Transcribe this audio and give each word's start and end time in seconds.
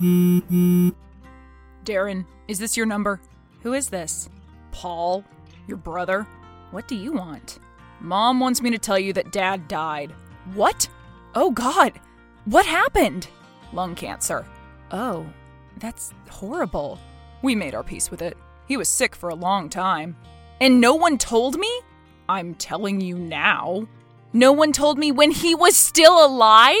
Darren, 0.00 0.94
is 2.48 2.58
this 2.58 2.76
your 2.76 2.86
number? 2.86 3.20
Who 3.62 3.74
is 3.74 3.88
this? 3.88 4.28
Paul, 4.72 5.24
your 5.66 5.76
brother? 5.76 6.26
What 6.70 6.88
do 6.88 6.96
you 6.96 7.12
want? 7.12 7.58
Mom 8.00 8.40
wants 8.40 8.62
me 8.62 8.70
to 8.70 8.78
tell 8.78 8.98
you 8.98 9.12
that 9.12 9.32
Dad 9.32 9.68
died. 9.68 10.12
What? 10.54 10.88
Oh, 11.34 11.50
God. 11.50 12.00
What 12.46 12.64
happened? 12.64 13.28
Lung 13.72 13.94
cancer. 13.94 14.46
Oh, 14.90 15.26
that's 15.76 16.14
horrible. 16.30 16.98
We 17.42 17.54
made 17.54 17.74
our 17.74 17.84
peace 17.84 18.10
with 18.10 18.22
it. 18.22 18.38
He 18.66 18.78
was 18.78 18.88
sick 18.88 19.14
for 19.14 19.28
a 19.28 19.34
long 19.34 19.68
time. 19.68 20.16
And 20.60 20.80
no 20.80 20.94
one 20.94 21.18
told 21.18 21.58
me? 21.58 21.80
I'm 22.28 22.54
telling 22.54 23.00
you 23.00 23.18
now. 23.18 23.86
No 24.32 24.52
one 24.52 24.72
told 24.72 24.98
me 24.98 25.12
when 25.12 25.30
he 25.30 25.54
was 25.54 25.76
still 25.76 26.24
alive? 26.24 26.76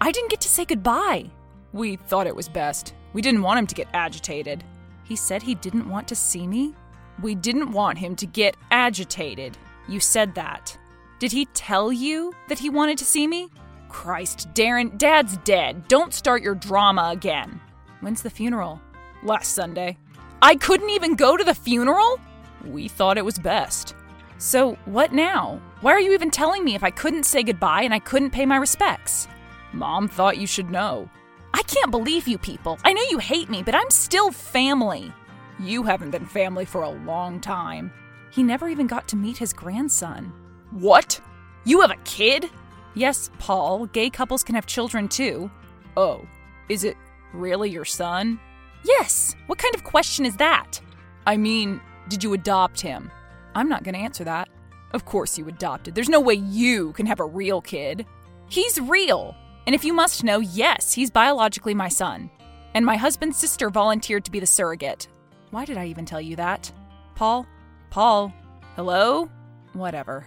I 0.00 0.12
didn't 0.12 0.30
get 0.30 0.40
to 0.42 0.48
say 0.48 0.64
goodbye. 0.64 1.30
We 1.74 1.96
thought 1.96 2.28
it 2.28 2.36
was 2.36 2.48
best. 2.48 2.94
We 3.14 3.20
didn't 3.20 3.42
want 3.42 3.58
him 3.58 3.66
to 3.66 3.74
get 3.74 3.88
agitated. 3.92 4.62
He 5.02 5.16
said 5.16 5.42
he 5.42 5.56
didn't 5.56 5.88
want 5.88 6.06
to 6.06 6.14
see 6.14 6.46
me? 6.46 6.72
We 7.20 7.34
didn't 7.34 7.72
want 7.72 7.98
him 7.98 8.14
to 8.14 8.26
get 8.26 8.56
agitated. 8.70 9.58
You 9.88 9.98
said 9.98 10.36
that. 10.36 10.78
Did 11.18 11.32
he 11.32 11.46
tell 11.46 11.92
you 11.92 12.32
that 12.48 12.60
he 12.60 12.70
wanted 12.70 12.96
to 12.98 13.04
see 13.04 13.26
me? 13.26 13.50
Christ, 13.88 14.54
Darren, 14.54 14.96
Dad's 14.98 15.36
dead. 15.38 15.88
Don't 15.88 16.14
start 16.14 16.44
your 16.44 16.54
drama 16.54 17.10
again. 17.12 17.60
When's 18.02 18.22
the 18.22 18.30
funeral? 18.30 18.80
Last 19.24 19.52
Sunday. 19.52 19.98
I 20.40 20.54
couldn't 20.54 20.90
even 20.90 21.16
go 21.16 21.36
to 21.36 21.42
the 21.42 21.56
funeral? 21.56 22.20
We 22.64 22.86
thought 22.86 23.18
it 23.18 23.24
was 23.24 23.36
best. 23.36 23.96
So, 24.38 24.78
what 24.84 25.12
now? 25.12 25.60
Why 25.80 25.90
are 25.90 26.00
you 26.00 26.12
even 26.12 26.30
telling 26.30 26.64
me 26.64 26.76
if 26.76 26.84
I 26.84 26.90
couldn't 26.90 27.24
say 27.24 27.42
goodbye 27.42 27.82
and 27.82 27.92
I 27.92 27.98
couldn't 27.98 28.30
pay 28.30 28.46
my 28.46 28.58
respects? 28.58 29.26
Mom 29.72 30.06
thought 30.06 30.38
you 30.38 30.46
should 30.46 30.70
know. 30.70 31.10
I 31.54 31.62
can't 31.62 31.92
believe 31.92 32.26
you 32.26 32.36
people. 32.36 32.80
I 32.84 32.92
know 32.92 33.02
you 33.10 33.18
hate 33.18 33.48
me, 33.48 33.62
but 33.62 33.76
I'm 33.76 33.88
still 33.88 34.32
family. 34.32 35.12
You 35.60 35.84
haven't 35.84 36.10
been 36.10 36.26
family 36.26 36.64
for 36.64 36.82
a 36.82 36.90
long 36.90 37.40
time. 37.40 37.92
He 38.32 38.42
never 38.42 38.68
even 38.68 38.88
got 38.88 39.06
to 39.08 39.16
meet 39.16 39.36
his 39.36 39.52
grandson. 39.52 40.32
What? 40.72 41.20
You 41.64 41.80
have 41.82 41.92
a 41.92 42.02
kid? 42.02 42.50
Yes, 42.94 43.30
Paul. 43.38 43.86
Gay 43.86 44.10
couples 44.10 44.42
can 44.42 44.56
have 44.56 44.66
children 44.66 45.06
too. 45.06 45.48
Oh, 45.96 46.26
is 46.68 46.82
it 46.82 46.96
really 47.32 47.70
your 47.70 47.84
son? 47.84 48.40
Yes. 48.82 49.36
What 49.46 49.60
kind 49.60 49.76
of 49.76 49.84
question 49.84 50.26
is 50.26 50.36
that? 50.38 50.80
I 51.24 51.36
mean, 51.36 51.80
did 52.08 52.24
you 52.24 52.32
adopt 52.32 52.80
him? 52.80 53.12
I'm 53.54 53.68
not 53.68 53.84
going 53.84 53.94
to 53.94 54.00
answer 54.00 54.24
that. 54.24 54.48
Of 54.90 55.04
course 55.04 55.38
you 55.38 55.46
adopted. 55.46 55.94
There's 55.94 56.08
no 56.08 56.20
way 56.20 56.34
you 56.34 56.92
can 56.94 57.06
have 57.06 57.20
a 57.20 57.24
real 57.24 57.60
kid. 57.60 58.06
He's 58.48 58.80
real. 58.80 59.36
And 59.66 59.74
if 59.74 59.84
you 59.84 59.92
must 59.92 60.24
know, 60.24 60.40
yes, 60.40 60.92
he's 60.92 61.10
biologically 61.10 61.74
my 61.74 61.88
son. 61.88 62.30
And 62.74 62.84
my 62.84 62.96
husband's 62.96 63.38
sister 63.38 63.70
volunteered 63.70 64.24
to 64.24 64.30
be 64.30 64.40
the 64.40 64.46
surrogate. 64.46 65.08
Why 65.50 65.64
did 65.64 65.78
I 65.78 65.86
even 65.86 66.04
tell 66.04 66.20
you 66.20 66.36
that? 66.36 66.70
Paul? 67.14 67.46
Paul? 67.90 68.32
Hello? 68.76 69.30
Whatever. 69.72 70.26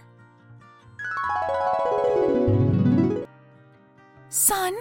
Son, 4.30 4.76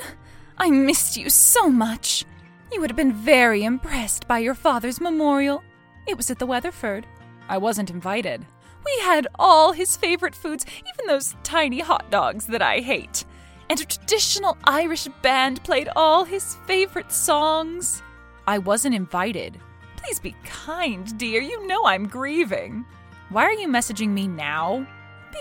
I 0.57 0.69
missed 0.69 1.17
you 1.17 1.29
so 1.29 1.69
much. 1.69 2.25
You 2.71 2.81
would 2.81 2.89
have 2.89 2.97
been 2.97 3.13
very 3.13 3.63
impressed 3.63 4.27
by 4.27 4.39
your 4.39 4.55
father's 4.55 4.99
memorial. 4.99 5.63
It 6.07 6.17
was 6.17 6.31
at 6.31 6.39
the 6.39 6.45
Weatherford. 6.45 7.05
I 7.47 7.57
wasn't 7.57 7.89
invited. 7.89 8.45
We 8.85 8.99
had 9.01 9.27
all 9.37 9.73
his 9.73 9.97
favorite 9.97 10.35
foods, 10.35 10.65
even 10.79 11.07
those 11.07 11.35
tiny 11.43 11.79
hot 11.79 12.09
dogs 12.09 12.47
that 12.47 12.61
I 12.61 12.79
hate. 12.79 13.25
And 13.69 13.79
a 13.81 13.85
traditional 13.85 14.57
Irish 14.63 15.07
band 15.21 15.63
played 15.63 15.89
all 15.95 16.23
his 16.23 16.55
favorite 16.65 17.11
songs. 17.11 18.01
I 18.47 18.59
wasn't 18.59 18.95
invited. 18.95 19.59
Please 19.97 20.19
be 20.19 20.35
kind, 20.45 21.17
dear. 21.17 21.41
You 21.41 21.67
know 21.67 21.85
I'm 21.85 22.07
grieving. 22.07 22.85
Why 23.29 23.43
are 23.43 23.53
you 23.53 23.67
messaging 23.67 24.09
me 24.09 24.27
now? 24.27 24.87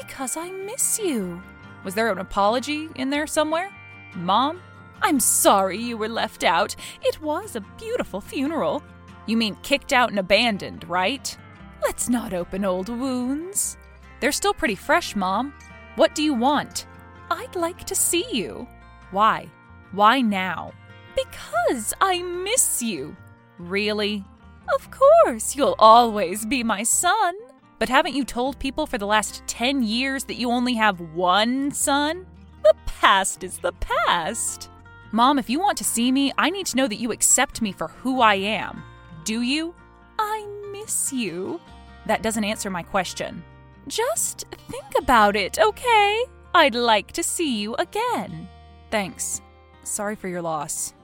Because 0.01 0.37
I 0.37 0.51
miss 0.51 0.99
you. 0.99 1.41
Was 1.85 1.95
there 1.95 2.11
an 2.11 2.19
apology 2.19 2.89
in 2.97 3.11
there 3.11 3.29
somewhere? 3.29 3.71
Mom? 4.17 4.61
I'm 5.03 5.21
sorry 5.21 5.79
you 5.79 5.97
were 5.97 6.09
left 6.09 6.43
out. 6.43 6.75
It 7.03 7.23
was 7.23 7.55
a 7.55 7.61
beautiful 7.79 8.21
funeral. 8.21 8.83
You 9.27 9.37
mean 9.37 9.57
kicked 9.63 9.93
out 9.93 10.11
and 10.11 10.19
abandoned, 10.19 10.89
right? 10.89 11.37
Let's 11.83 12.09
not 12.09 12.35
open 12.35 12.65
old 12.65 12.89
wounds. 12.89 13.77
They're 14.19 14.33
still 14.33 14.55
pretty 14.55 14.75
fresh, 14.75 15.15
Mom. 15.15 15.53
What 15.95 16.15
do 16.15 16.23
you 16.25 16.35
want? 16.35 16.87
I'd 17.31 17.57
like 17.57 17.85
to 17.85 17.95
see 17.95 18.27
you. 18.33 18.67
Why? 19.11 19.49
Why 19.93 20.21
now? 20.21 20.73
Because 21.17 21.95
I 22.01 22.23
miss 22.23 22.83
you. 22.83 23.17
Really? 23.59 24.25
Of 24.75 24.91
course, 24.91 25.57
you'll 25.57 25.77
always 25.79 26.45
be 26.45 26.63
my 26.63 26.83
son. 26.83 27.35
But 27.79 27.89
haven't 27.89 28.15
you 28.15 28.25
told 28.25 28.59
people 28.59 28.87
for 28.87 28.99
the 28.99 29.07
last 29.07 29.43
10 29.47 29.83
years 29.83 30.25
that 30.25 30.37
you 30.37 30.51
only 30.51 30.75
have 30.75 31.01
one 31.01 31.71
son? 31.71 32.27
The 32.63 32.75
past 32.87 33.45
is 33.45 33.59
the 33.59 33.73
past. 33.73 34.71
Mom, 35.13 35.39
if 35.39 35.49
you 35.49 35.61
want 35.61 35.79
to 35.79 35.85
see 35.85 36.11
me, 36.11 36.33
I 36.37 36.51
need 36.51 36.67
to 36.67 36.77
know 36.77 36.89
that 36.89 37.01
you 37.01 37.13
accept 37.13 37.63
me 37.63 37.73
for 37.73 37.89
who 37.89 38.21
I 38.21 38.35
am. 38.35 38.83
Do 39.25 39.43
you? 39.43 39.75
I 40.19 40.47
miss 40.73 41.13
you. 41.13 41.61
That 42.07 42.23
doesn't 42.23 42.45
answer 42.45 42.71
my 42.71 42.83
question. 42.83 43.45
Just 43.89 44.47
think 44.69 44.99
about 44.99 45.37
it, 45.37 45.59
okay? 45.59 46.25
I'd 46.57 46.75
like 46.75 47.13
to 47.13 47.23
see 47.23 47.59
you 47.61 47.75
again. 47.75 48.49
Thanks. 48.91 49.43
Sorry 49.85 50.17
for 50.17 50.27
your 50.27 50.41
loss. 50.41 50.95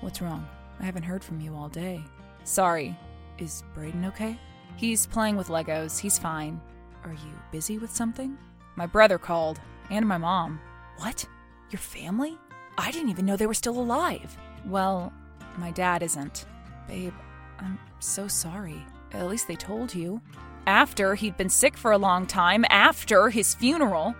What's 0.00 0.22
wrong? 0.22 0.46
I 0.78 0.84
haven't 0.84 1.02
heard 1.02 1.24
from 1.24 1.40
you 1.40 1.56
all 1.56 1.68
day. 1.68 2.04
Sorry. 2.44 2.96
Is 3.38 3.64
Braden 3.74 4.04
okay? 4.04 4.38
He's 4.76 5.08
playing 5.08 5.34
with 5.34 5.48
Legos. 5.48 5.98
He's 5.98 6.20
fine. 6.20 6.60
Are 7.02 7.12
you 7.12 7.32
busy 7.50 7.78
with 7.78 7.90
something? 7.90 8.38
My 8.76 8.86
brother 8.86 9.18
called, 9.18 9.60
and 9.90 10.06
my 10.06 10.18
mom. 10.18 10.60
What? 10.98 11.26
Your 11.68 11.80
family? 11.80 12.38
I 12.78 12.92
didn't 12.92 13.10
even 13.10 13.26
know 13.26 13.36
they 13.36 13.48
were 13.48 13.54
still 13.54 13.80
alive. 13.80 14.38
Well, 14.66 15.12
my 15.58 15.72
dad 15.72 16.04
isn't. 16.04 16.46
Babe, 16.86 17.12
I'm 17.58 17.76
so 17.98 18.28
sorry. 18.28 18.86
At 19.10 19.26
least 19.26 19.48
they 19.48 19.56
told 19.56 19.92
you. 19.92 20.20
After 20.66 21.14
he'd 21.14 21.36
been 21.36 21.48
sick 21.50 21.76
for 21.76 21.92
a 21.92 21.98
long 21.98 22.26
time, 22.26 22.64
after 22.70 23.28
his 23.28 23.54
funeral. 23.54 24.14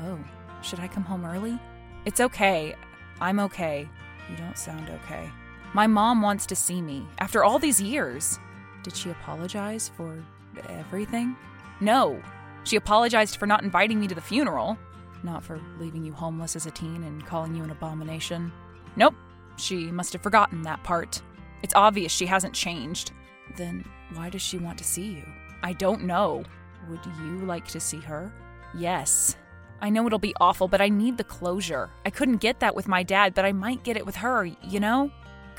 Oh, 0.00 0.18
should 0.62 0.80
I 0.80 0.88
come 0.88 1.02
home 1.02 1.24
early? 1.24 1.58
It's 2.04 2.20
okay. 2.20 2.74
I'm 3.20 3.40
okay. 3.40 3.88
You 4.30 4.36
don't 4.36 4.56
sound 4.56 4.90
okay. 4.90 5.28
My 5.74 5.86
mom 5.86 6.22
wants 6.22 6.46
to 6.46 6.56
see 6.56 6.80
me 6.80 7.06
after 7.18 7.42
all 7.42 7.58
these 7.58 7.80
years. 7.80 8.38
Did 8.82 8.96
she 8.96 9.10
apologize 9.10 9.90
for 9.96 10.22
everything? 10.68 11.36
No. 11.80 12.22
She 12.64 12.76
apologized 12.76 13.36
for 13.36 13.46
not 13.46 13.62
inviting 13.62 13.98
me 13.98 14.06
to 14.08 14.14
the 14.14 14.20
funeral, 14.20 14.78
not 15.22 15.42
for 15.42 15.60
leaving 15.78 16.04
you 16.04 16.12
homeless 16.12 16.54
as 16.56 16.66
a 16.66 16.70
teen 16.70 17.02
and 17.02 17.26
calling 17.26 17.54
you 17.54 17.64
an 17.64 17.70
abomination. 17.70 18.52
Nope. 18.96 19.14
She 19.56 19.90
must 19.90 20.12
have 20.12 20.22
forgotten 20.22 20.62
that 20.62 20.82
part. 20.84 21.20
It's 21.62 21.74
obvious 21.74 22.12
she 22.12 22.26
hasn't 22.26 22.54
changed. 22.54 23.10
Then 23.56 23.84
why 24.14 24.30
does 24.30 24.42
she 24.42 24.58
want 24.58 24.78
to 24.78 24.84
see 24.84 25.06
you? 25.06 25.24
I 25.62 25.72
don't 25.72 26.04
know. 26.04 26.44
Would 26.88 27.04
you 27.22 27.38
like 27.46 27.66
to 27.68 27.80
see 27.80 28.00
her? 28.00 28.32
Yes. 28.76 29.36
I 29.80 29.90
know 29.90 30.06
it'll 30.06 30.18
be 30.18 30.34
awful, 30.40 30.68
but 30.68 30.80
I 30.80 30.88
need 30.88 31.16
the 31.16 31.24
closure. 31.24 31.90
I 32.04 32.10
couldn't 32.10 32.38
get 32.38 32.60
that 32.60 32.74
with 32.74 32.88
my 32.88 33.02
dad, 33.02 33.34
but 33.34 33.44
I 33.44 33.52
might 33.52 33.84
get 33.84 33.96
it 33.96 34.06
with 34.06 34.16
her, 34.16 34.44
you 34.44 34.80
know? 34.80 35.10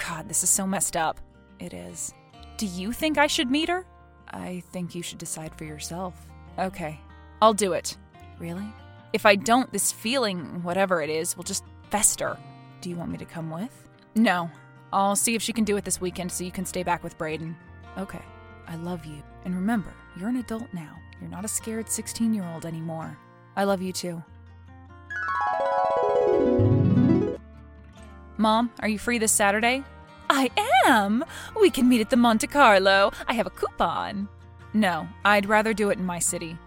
God, 0.08 0.28
this 0.28 0.44
is 0.44 0.50
so 0.50 0.68
messed 0.68 0.98
up. 0.98 1.20
It 1.60 1.74
is. 1.74 2.14
Do 2.58 2.66
you 2.66 2.92
think 2.92 3.18
I 3.18 3.28
should 3.28 3.50
meet 3.50 3.70
her? 3.70 3.86
I 4.30 4.64
think 4.72 4.94
you 4.94 5.02
should 5.02 5.18
decide 5.18 5.56
for 5.58 5.64
yourself. 5.64 6.14
Okay, 6.58 7.00
I'll 7.42 7.54
do 7.54 7.74
it. 7.74 7.98
Really? 8.40 8.68
If 9.14 9.26
I 9.26 9.36
don't, 9.36 9.72
this 9.72 9.92
feeling, 9.92 10.62
whatever 10.64 11.02
it 11.02 11.10
is, 11.10 11.36
will 11.36 11.44
just 11.44 11.64
fester. 11.90 12.38
Do 12.82 12.90
you 12.90 12.96
want 12.96 13.12
me 13.12 13.18
to 13.18 13.26
come 13.26 13.50
with? 13.50 13.90
No. 14.16 14.50
I'll 14.92 15.16
see 15.16 15.36
if 15.36 15.42
she 15.42 15.54
can 15.54 15.64
do 15.64 15.78
it 15.78 15.86
this 15.86 16.02
weekend 16.02 16.32
so 16.32 16.44
you 16.44 16.52
can 16.52 16.66
stay 16.66 16.84
back 16.84 17.04
with 17.04 17.18
Braden. 17.18 17.56
Okay. 17.98 18.22
I 18.68 18.76
love 18.76 19.06
you. 19.06 19.22
And 19.46 19.56
remember, 19.56 19.94
you're 20.18 20.30
an 20.30 20.38
adult 20.38 20.68
now. 20.74 20.98
You're 21.20 21.30
not 21.30 21.46
a 21.46 21.50
scared 21.50 21.90
16 21.90 22.34
year 22.34 22.46
old 22.54 22.66
anymore. 22.66 23.18
I 23.56 23.64
love 23.64 23.82
you 23.82 23.92
too. 23.92 24.24
Mom, 28.38 28.72
are 28.80 28.88
you 28.88 28.98
free 28.98 29.18
this 29.18 29.34
Saturday? 29.34 29.84
I 30.30 30.50
am! 30.86 31.26
We 31.60 31.70
can 31.70 31.90
meet 31.90 32.02
at 32.02 32.10
the 32.10 32.16
Monte 32.16 32.48
Carlo. 32.48 33.12
I 33.28 33.34
have 33.34 33.48
a 33.48 33.52
coupon. 33.52 34.30
No, 34.74 35.08
I'd 35.26 35.48
rather 35.48 35.74
do 35.74 35.90
it 35.90 35.98
in 35.98 36.06
my 36.06 36.20
city. 36.20 36.58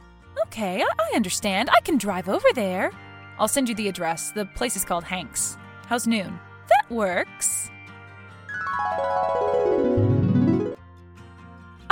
Okay, 0.47 0.83
I, 0.83 0.87
I 0.99 1.17
understand. 1.17 1.71
I 1.71 1.81
can 1.81 1.97
drive 1.97 2.29
over 2.29 2.49
there. 2.55 2.91
I'll 3.39 3.49
send 3.49 3.69
you 3.69 3.75
the 3.75 3.89
address. 3.89 4.33
The 4.33 4.45
place 4.45 4.77
is 4.77 4.85
called 4.85 5.05
Hanks. 5.05 5.57
How's 5.87 6.07
noon? 6.07 6.39
That 6.69 6.95
works. 6.95 7.71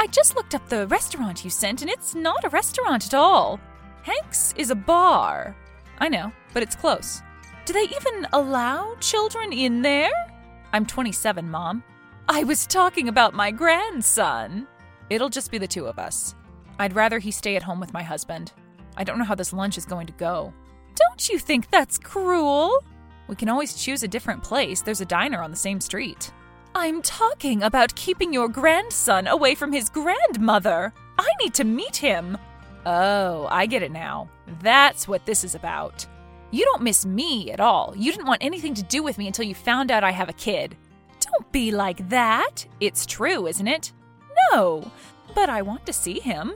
I 0.01 0.07
just 0.07 0.35
looked 0.35 0.55
up 0.55 0.67
the 0.67 0.87
restaurant 0.87 1.45
you 1.45 1.51
sent, 1.51 1.83
and 1.83 1.91
it's 1.91 2.15
not 2.15 2.43
a 2.45 2.49
restaurant 2.49 3.05
at 3.05 3.13
all. 3.13 3.61
Hanks 4.03 4.55
is 4.57 4.71
a 4.71 4.75
bar. 4.75 5.55
I 5.99 6.09
know, 6.09 6.33
but 6.55 6.63
it's 6.63 6.75
close. 6.75 7.21
Do 7.67 7.75
they 7.75 7.83
even 7.83 8.27
allow 8.33 8.95
children 9.01 9.53
in 9.53 9.83
there? 9.83 10.11
I'm 10.73 10.87
27, 10.87 11.51
Mom. 11.51 11.85
I 12.31 12.45
was 12.45 12.67
talking 12.67 13.09
about 13.09 13.35
my 13.35 13.51
grandson. 13.51 14.67
It'll 15.11 15.29
just 15.29 15.51
be 15.51 15.59
the 15.59 15.69
two 15.69 15.85
of 15.85 15.99
us. 15.99 16.35
I'd 16.79 16.97
rather 16.97 17.19
he 17.19 17.31
stay 17.31 17.57
at 17.57 17.63
home 17.63 17.79
with 17.79 17.93
my 17.93 18.03
husband. 18.03 18.55
I 18.97 19.05
don't 19.05 19.19
know 19.19 19.25
how 19.25 19.35
this 19.35 19.53
lunch 19.53 19.77
is 19.77 19.85
going 19.85 20.07
to 20.07 20.15
go. 20.15 20.55
Don't 20.95 21.29
you 21.29 21.39
think 21.39 21.69
that's 21.69 21.99
cruel? 21.99 22.73
We 23.29 23.37
can 23.37 23.51
always 23.51 23.75
choose 23.75 24.03
a 24.03 24.09
different 24.09 24.43
place. 24.43 24.81
There's 24.81 25.03
a 25.03 25.05
diner 25.05 25.43
on 25.43 25.51
the 25.51 25.59
same 25.59 25.79
street. 25.79 26.33
I'm 26.75 27.03
talking 27.03 27.63
about 27.63 27.95
keeping 27.97 28.33
your 28.33 28.49
grandson 28.49 29.27
away 29.27 29.55
from 29.55 29.73
his 29.73 29.89
grandmother. 29.89 30.93
I 31.19 31.27
need 31.43 31.53
to 31.55 31.65
meet 31.65 31.97
him. 31.97 32.39
Oh, 32.87 33.49
I 33.51 33.67
get 33.67 33.83
it 33.83 33.91
now. 33.91 34.31
That's 34.63 35.09
what 35.09 35.27
this 35.27 35.43
is 35.43 35.55
about. 35.55 36.07
You 36.53 36.65
don't 36.65 36.83
miss 36.83 37.05
me 37.05 37.51
at 37.51 37.61
all. 37.61 37.95
You 37.97 38.13
didn't 38.13 38.27
want 38.27 38.43
anything 38.43 38.75
to 38.75 38.83
do 38.85 39.03
with 39.03 39.19
me 39.19 39.27
until 39.27 39.45
you 39.45 39.55
found 39.55 39.91
out 39.91 40.05
I 40.05 40.13
have 40.13 40.29
a 40.29 40.35
kid. 40.35 40.77
Don't 41.21 41.51
be 41.53 41.73
like 41.73 42.09
that. 42.09 42.67
It's 42.79 43.05
true, 43.05 43.47
isn't 43.47 43.69
it? 43.69 43.93
No, 44.53 44.91
but 45.35 45.49
I 45.49 45.63
want 45.63 45.87
to 45.87 45.93
see 45.93 46.21
him. 46.21 46.55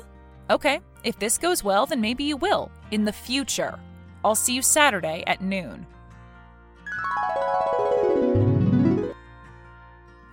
Okay, 0.49 0.81
if 1.03 1.19
this 1.19 1.39
goes 1.39 1.65
well, 1.65 1.87
then 1.87 2.01
maybe 2.01 2.25
you 2.25 2.37
will 2.37 2.71
in 2.91 3.05
the 3.05 3.13
future. 3.13 3.79
I'll 4.25 4.35
see 4.35 4.55
you 4.55 4.63
Saturday 4.63 5.25
at 5.27 5.43
noon. 5.43 5.87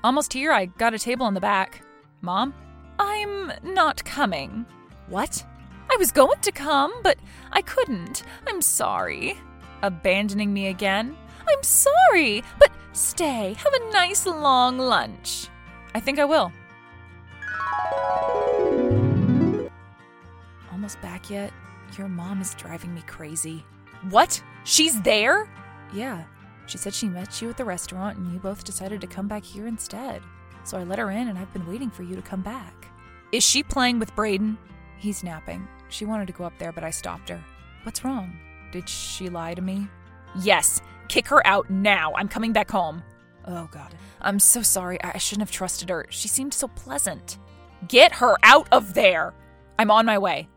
Almost 0.03 0.33
here, 0.33 0.51
I 0.51 0.65
got 0.65 0.95
a 0.95 0.99
table 0.99 1.27
in 1.27 1.35
the 1.35 1.39
back. 1.39 1.83
Mom? 2.21 2.55
I'm 2.97 3.51
not 3.63 4.03
coming. 4.03 4.65
What? 5.07 5.45
I 5.91 5.95
was 5.97 6.11
going 6.11 6.39
to 6.41 6.51
come, 6.51 6.91
but 7.03 7.19
I 7.51 7.61
couldn't. 7.61 8.23
I'm 8.47 8.63
sorry. 8.63 9.37
Abandoning 9.83 10.51
me 10.53 10.67
again? 10.67 11.15
I'm 11.47 11.61
sorry, 11.61 12.43
but 12.57 12.71
stay. 12.93 13.55
Have 13.59 13.73
a 13.73 13.91
nice 13.91 14.25
long 14.25 14.79
lunch. 14.79 15.49
I 15.93 15.99
think 15.99 16.17
I 16.17 16.25
will. 16.25 16.51
Almost 20.71 20.99
back 21.01 21.29
yet? 21.29 21.53
Your 21.95 22.07
mom 22.07 22.41
is 22.41 22.55
driving 22.55 22.95
me 22.95 23.03
crazy. 23.05 23.63
What? 24.09 24.41
She's 24.63 24.99
there? 25.01 25.47
Yeah. 25.93 26.23
She 26.65 26.77
said 26.77 26.93
she 26.93 27.09
met 27.09 27.41
you 27.41 27.49
at 27.49 27.57
the 27.57 27.65
restaurant 27.65 28.17
and 28.17 28.31
you 28.31 28.39
both 28.39 28.63
decided 28.63 29.01
to 29.01 29.07
come 29.07 29.27
back 29.27 29.43
here 29.43 29.67
instead. 29.67 30.21
So 30.63 30.77
I 30.77 30.83
let 30.83 30.99
her 30.99 31.11
in 31.11 31.27
and 31.27 31.37
I've 31.37 31.51
been 31.53 31.67
waiting 31.67 31.89
for 31.89 32.03
you 32.03 32.15
to 32.15 32.21
come 32.21 32.41
back. 32.41 32.87
Is 33.31 33.43
she 33.43 33.63
playing 33.63 33.99
with 33.99 34.15
Braden? 34.15 34.57
He's 34.97 35.23
napping. 35.23 35.67
She 35.89 36.05
wanted 36.05 36.27
to 36.27 36.33
go 36.33 36.43
up 36.43 36.57
there, 36.59 36.71
but 36.71 36.83
I 36.83 36.91
stopped 36.91 37.29
her. 37.29 37.43
What's 37.83 38.03
wrong? 38.03 38.37
Did 38.71 38.87
she 38.87 39.29
lie 39.29 39.53
to 39.53 39.61
me? 39.61 39.87
Yes. 40.41 40.81
Kick 41.07 41.27
her 41.27 41.45
out 41.45 41.69
now. 41.69 42.13
I'm 42.13 42.27
coming 42.27 42.53
back 42.53 42.69
home. 42.69 43.03
Oh, 43.45 43.67
God. 43.71 43.93
I'm 44.21 44.39
so 44.39 44.61
sorry. 44.61 45.01
I 45.03 45.17
shouldn't 45.17 45.47
have 45.47 45.51
trusted 45.51 45.89
her. 45.89 46.05
She 46.09 46.27
seemed 46.27 46.53
so 46.53 46.67
pleasant. 46.69 47.37
Get 47.87 48.13
her 48.13 48.37
out 48.43 48.67
of 48.71 48.93
there. 48.93 49.33
I'm 49.79 49.91
on 49.91 50.05
my 50.05 50.17
way. 50.19 50.47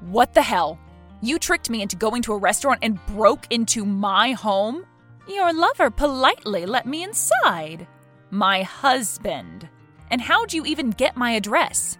What 0.00 0.34
the 0.34 0.42
hell? 0.42 0.78
You 1.22 1.38
tricked 1.38 1.68
me 1.68 1.82
into 1.82 1.96
going 1.96 2.22
to 2.22 2.32
a 2.32 2.38
restaurant 2.38 2.80
and 2.82 3.04
broke 3.04 3.46
into 3.50 3.84
my 3.84 4.32
home? 4.32 4.86
Your 5.28 5.52
lover 5.52 5.90
politely 5.90 6.64
let 6.64 6.86
me 6.86 7.02
inside. 7.02 7.86
My 8.30 8.62
husband. 8.62 9.68
And 10.10 10.22
how'd 10.22 10.54
you 10.54 10.64
even 10.64 10.90
get 10.90 11.18
my 11.18 11.32
address? 11.32 11.98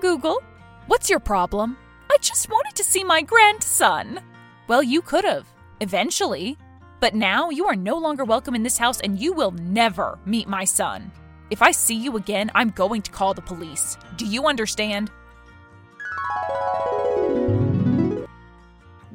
Google. 0.00 0.42
What's 0.86 1.10
your 1.10 1.20
problem? 1.20 1.76
I 2.10 2.16
just 2.22 2.48
wanted 2.48 2.74
to 2.76 2.84
see 2.84 3.04
my 3.04 3.20
grandson. 3.20 4.20
Well, 4.68 4.82
you 4.82 5.02
could 5.02 5.24
have, 5.24 5.46
eventually. 5.80 6.56
But 6.98 7.14
now 7.14 7.50
you 7.50 7.66
are 7.66 7.76
no 7.76 7.98
longer 7.98 8.24
welcome 8.24 8.54
in 8.54 8.62
this 8.62 8.78
house 8.78 9.00
and 9.00 9.20
you 9.20 9.34
will 9.34 9.50
never 9.50 10.18
meet 10.24 10.48
my 10.48 10.64
son. 10.64 11.12
If 11.50 11.60
I 11.60 11.72
see 11.72 11.96
you 11.96 12.16
again, 12.16 12.50
I'm 12.54 12.70
going 12.70 13.02
to 13.02 13.10
call 13.10 13.34
the 13.34 13.42
police. 13.42 13.98
Do 14.16 14.24
you 14.24 14.46
understand? 14.46 15.10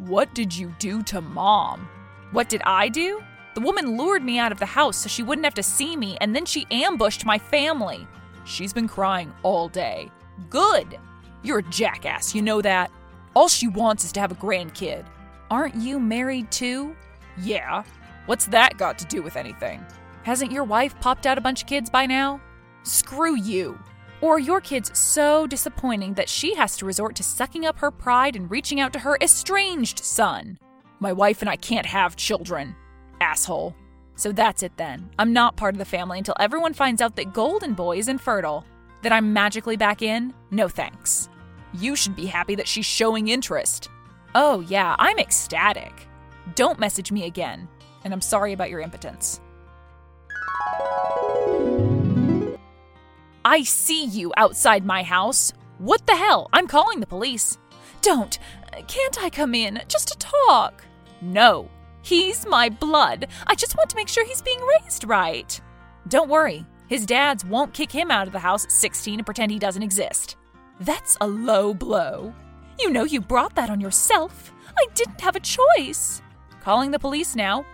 What 0.08 0.34
did 0.34 0.56
you 0.56 0.74
do 0.80 1.04
to 1.04 1.20
mom? 1.20 1.90
What 2.32 2.48
did 2.48 2.62
I 2.64 2.88
do? 2.88 3.22
The 3.56 3.60
woman 3.62 3.98
lured 3.98 4.24
me 4.24 4.40
out 4.40 4.54
of 4.54 4.60
the 4.60 4.66
house 4.66 4.96
so 4.96 5.10
she 5.10 5.22
wouldn't 5.22 5.44
have 5.44 5.56
to 5.56 5.64
see 5.64 5.98
me, 5.98 6.18
and 6.22 6.34
then 6.34 6.46
she 6.46 6.66
ambushed 6.72 7.26
my 7.26 7.38
family. 7.38 8.08
She's 8.46 8.72
been 8.72 8.88
crying 8.88 9.34
all 9.44 9.68
day. 9.68 10.10
Good. 10.50 10.98
You're 11.44 11.60
a 11.60 11.64
jackass, 11.64 12.34
you 12.34 12.42
know 12.42 12.62
that? 12.62 12.90
All 13.34 13.50
she 13.50 13.68
wants 13.68 14.06
is 14.06 14.14
to 14.14 14.22
have 14.22 14.32
a 14.32 14.36
grandkid. 14.36 15.06
Aren't 15.52 15.76
you 15.76 16.00
married 16.00 16.52
too? 16.52 16.96
Yeah. 17.38 17.84
What's 18.28 18.46
that 18.46 18.78
got 18.78 18.98
to 19.00 19.06
do 19.06 19.22
with 19.22 19.36
anything? 19.36 19.86
Hasn't 20.24 20.54
your 20.54 20.64
wife 20.64 20.98
popped 21.02 21.26
out 21.26 21.38
a 21.38 21.42
bunch 21.42 21.64
of 21.64 21.68
kids 21.68 21.90
by 21.90 22.06
now? 22.06 22.40
Screw 22.84 23.36
you. 23.36 23.78
Or 24.22 24.40
your 24.40 24.62
kid's 24.62 24.98
so 24.98 25.46
disappointing 25.46 26.14
that 26.16 26.30
she 26.30 26.56
has 26.56 26.76
to 26.78 26.86
resort 26.86 27.16
to 27.18 27.24
sucking 27.24 27.66
up 27.66 27.80
her 27.80 27.92
pride 27.92 28.36
and 28.36 28.50
reaching 28.50 28.80
out 28.80 28.94
to 28.94 29.00
her 29.00 29.18
estranged 29.22 30.00
son. 30.00 30.58
My 31.00 31.14
wife 31.14 31.42
and 31.42 31.50
I 31.50 31.56
can't 31.56 31.86
have 31.86 32.16
children. 32.16 32.76
Asshole. 33.22 33.76
So 34.16 34.32
that's 34.32 34.64
it 34.64 34.76
then. 34.78 35.12
I'm 35.20 35.32
not 35.32 35.56
part 35.56 35.76
of 35.76 35.80
the 35.80 35.86
family 35.86 36.18
until 36.18 36.36
everyone 36.40 36.74
finds 36.74 37.02
out 37.02 37.16
that 37.16 37.34
Golden 37.34 37.74
Boy 37.74 37.98
is 37.98 38.08
infertile. 38.08 38.66
That 39.04 39.12
I'm 39.12 39.32
magically 39.32 39.78
back 39.78 40.02
in? 40.02 40.34
No 40.50 40.68
thanks. 40.68 41.30
You 41.74 41.96
should 41.96 42.16
be 42.16 42.26
happy 42.26 42.56
that 42.56 42.68
she's 42.68 42.86
showing 42.86 43.28
interest. 43.28 43.90
Oh, 44.34 44.62
yeah, 44.62 44.96
I'm 44.98 45.20
ecstatic. 45.20 45.94
Don't 46.56 46.80
message 46.80 47.12
me 47.12 47.26
again. 47.26 47.68
And 48.04 48.14
I'm 48.14 48.22
sorry 48.22 48.54
about 48.54 48.72
your 48.72 48.80
impotence. 48.80 49.40
I 53.48 53.64
see 53.64 54.04
you 54.04 54.34
outside 54.36 54.86
my 54.86 55.04
house. 55.04 55.54
What 55.78 56.06
the 56.06 56.18
hell? 56.18 56.50
I'm 56.52 56.68
calling 56.68 57.00
the 57.00 57.08
police. 57.08 57.58
Don't. 58.02 58.38
Can't 58.90 59.24
I 59.24 59.30
come 59.30 59.56
in 59.56 59.82
just 59.88 60.10
to 60.10 60.18
talk? 60.18 60.84
No. 61.22 61.72
He's 62.02 62.46
my 62.46 62.68
blood. 62.68 63.30
I 63.48 63.56
just 63.56 63.78
want 63.78 63.90
to 63.92 63.96
make 63.96 64.10
sure 64.10 64.26
he's 64.26 64.42
being 64.42 64.60
raised 64.60 65.06
right. 65.06 65.62
Don't 66.10 66.30
worry. 66.30 66.66
His 66.90 67.06
dads 67.06 67.46
won't 67.46 67.74
kick 67.74 67.90
him 67.90 68.12
out 68.12 68.28
of 68.28 68.34
the 68.34 68.40
house 68.40 68.66
at 68.66 68.72
16 68.74 69.20
and 69.20 69.26
pretend 69.26 69.50
he 69.50 69.60
doesn't 69.60 69.82
exist. 69.82 70.36
That's 70.82 71.16
a 71.22 71.28
low 71.28 71.74
blow. 71.74 72.34
You 72.82 72.90
know 72.90 73.06
you 73.06 73.22
brought 73.22 73.56
that 73.56 73.70
on 73.70 73.80
yourself. 73.80 74.52
I 74.78 74.88
didn't 74.94 75.22
have 75.22 75.38
a 75.38 75.40
choice. 75.40 76.22
Calling 76.60 76.92
the 76.92 77.00
police 77.00 77.34
now. 77.34 77.66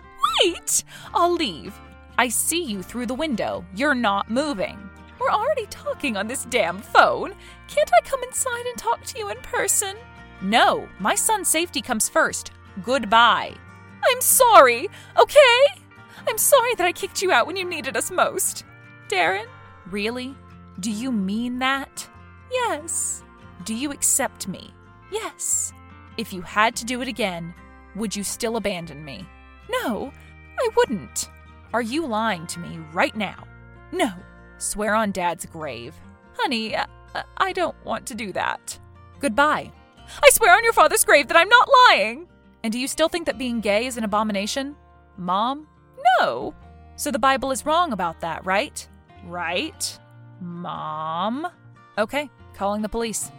Wait! 0.44 0.84
I'll 1.16 1.34
leave. 1.34 1.74
I 2.20 2.28
see 2.28 2.62
you 2.62 2.84
through 2.84 3.08
the 3.08 3.16
window. 3.16 3.66
You're 3.74 3.96
not 3.96 4.30
moving. 4.30 4.92
We're 5.24 5.32
already 5.32 5.68
talking 5.68 6.18
on 6.18 6.28
this 6.28 6.44
damn 6.46 6.80
phone. 6.80 7.34
Can't 7.70 7.92
I 7.94 8.06
come 8.06 8.22
inside 8.24 8.66
and 8.66 8.78
talk 8.78 9.04
to 9.06 9.18
you 9.18 9.30
in 9.30 9.38
person? 9.38 9.96
No, 10.42 10.90
my 11.00 11.16
son's 11.16 11.48
safety 11.48 11.82
comes 11.82 12.10
first. 12.10 12.52
Goodbye. 12.84 13.54
I'm 14.04 14.22
sorry, 14.22 14.90
okay? 15.18 15.66
I'm 16.28 16.38
sorry 16.38 16.76
that 16.76 16.86
I 16.86 16.92
kicked 16.92 17.22
you 17.22 17.32
out 17.32 17.48
when 17.48 17.56
you 17.56 17.64
needed 17.64 17.96
us 17.96 18.12
most. 18.12 18.66
Darren? 19.08 19.46
Really? 19.90 20.36
Do 20.82 20.92
you 20.92 21.10
mean 21.10 21.60
that? 21.60 22.06
Yes. 22.52 23.24
Do 23.64 23.74
you 23.74 23.92
accept 23.92 24.50
me? 24.50 24.74
Yes. 25.10 25.72
If 26.18 26.34
you 26.34 26.42
had 26.42 26.76
to 26.78 26.86
do 26.86 27.02
it 27.02 27.08
again, 27.08 27.54
would 27.96 28.14
you 28.14 28.26
still 28.26 28.58
abandon 28.58 29.06
me? 29.06 29.26
No, 29.70 30.12
I 30.60 30.70
wouldn't. 30.76 31.30
Are 31.74 31.82
you 31.82 32.06
lying 32.06 32.46
to 32.48 32.60
me 32.60 32.80
right 32.92 33.16
now? 33.16 33.48
No. 33.94 34.12
Swear 34.64 34.96
on 34.96 35.12
Dad's 35.12 35.46
grave. 35.46 35.94
Honey, 36.38 36.76
I, 36.76 36.86
I 37.36 37.52
don't 37.52 37.76
want 37.84 38.06
to 38.08 38.16
do 38.16 38.32
that. 38.32 38.80
Goodbye. 39.20 39.72
I 40.24 40.30
swear 40.32 40.56
on 40.56 40.64
your 40.64 40.72
father's 40.72 41.04
grave 41.04 41.28
that 41.28 41.36
I'm 41.36 41.50
not 41.50 41.70
lying. 41.90 42.28
And 42.64 42.72
do 42.72 42.80
you 42.80 42.88
still 42.88 43.10
think 43.10 43.26
that 43.26 43.38
being 43.38 43.60
gay 43.60 43.88
is 43.88 43.98
an 43.98 44.06
abomination? 44.06 44.78
Mom? 45.18 45.68
No. 46.18 46.56
So 46.96 47.12
the 47.12 47.20
Bible 47.20 47.52
is 47.52 47.66
wrong 47.66 47.92
about 47.92 48.22
that, 48.22 48.46
right? 48.46 48.88
Right? 49.26 50.00
Mom? 50.40 51.46
Okay, 51.98 52.30
calling 52.56 52.82
the 52.82 52.90
police. 52.90 53.32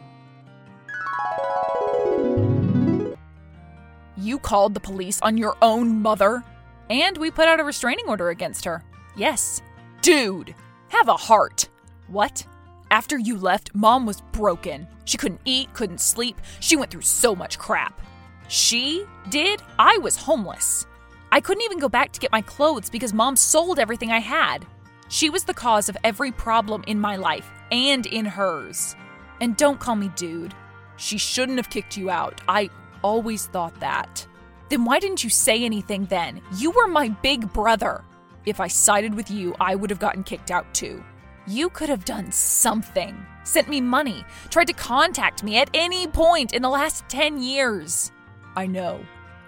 You 4.18 4.38
called 4.38 4.74
the 4.74 4.80
police 4.80 5.20
on 5.22 5.38
your 5.38 5.56
own 5.62 6.02
mother? 6.02 6.44
And 6.90 7.16
we 7.16 7.30
put 7.30 7.48
out 7.48 7.60
a 7.60 7.64
restraining 7.64 8.08
order 8.08 8.28
against 8.28 8.66
her. 8.66 8.84
Yes. 9.16 9.62
Dude, 10.02 10.54
have 10.94 11.08
a 11.08 11.16
heart. 11.16 11.68
What? 12.06 12.46
After 12.90 13.18
you 13.18 13.36
left, 13.36 13.74
mom 13.74 14.06
was 14.06 14.22
broken. 14.32 14.86
She 15.04 15.18
couldn't 15.18 15.40
eat, 15.44 15.72
couldn't 15.72 16.00
sleep. 16.00 16.40
She 16.60 16.76
went 16.76 16.90
through 16.92 17.02
so 17.02 17.34
much 17.34 17.58
crap. 17.58 18.00
She 18.46 19.04
did? 19.28 19.60
I 19.78 19.98
was 19.98 20.16
homeless. 20.16 20.86
I 21.32 21.40
couldn't 21.40 21.64
even 21.64 21.80
go 21.80 21.88
back 21.88 22.12
to 22.12 22.20
get 22.20 22.30
my 22.30 22.42
clothes 22.42 22.90
because 22.90 23.12
mom 23.12 23.34
sold 23.34 23.80
everything 23.80 24.12
I 24.12 24.20
had. 24.20 24.64
She 25.08 25.30
was 25.30 25.42
the 25.42 25.52
cause 25.54 25.88
of 25.88 25.96
every 26.04 26.30
problem 26.30 26.84
in 26.86 27.00
my 27.00 27.16
life 27.16 27.50
and 27.72 28.06
in 28.06 28.24
hers. 28.24 28.94
And 29.40 29.56
don't 29.56 29.80
call 29.80 29.96
me 29.96 30.12
dude. 30.14 30.54
She 30.96 31.18
shouldn't 31.18 31.58
have 31.58 31.70
kicked 31.70 31.96
you 31.96 32.08
out. 32.08 32.40
I 32.48 32.70
always 33.02 33.46
thought 33.46 33.80
that. 33.80 34.24
Then 34.68 34.84
why 34.84 35.00
didn't 35.00 35.24
you 35.24 35.30
say 35.30 35.64
anything 35.64 36.04
then? 36.06 36.40
You 36.56 36.70
were 36.70 36.86
my 36.86 37.08
big 37.08 37.52
brother. 37.52 38.04
If 38.46 38.60
I 38.60 38.68
sided 38.68 39.14
with 39.14 39.30
you, 39.30 39.54
I 39.60 39.74
would 39.74 39.90
have 39.90 39.98
gotten 39.98 40.22
kicked 40.22 40.50
out 40.50 40.72
too. 40.74 41.02
You 41.46 41.68
could 41.70 41.88
have 41.88 42.04
done 42.04 42.32
something. 42.32 43.24
Sent 43.44 43.68
me 43.68 43.80
money, 43.80 44.24
tried 44.48 44.66
to 44.68 44.72
contact 44.72 45.42
me 45.42 45.58
at 45.58 45.70
any 45.74 46.06
point 46.06 46.52
in 46.52 46.62
the 46.62 46.68
last 46.68 47.08
10 47.08 47.40
years. 47.40 48.10
I 48.56 48.66
know. 48.66 49.00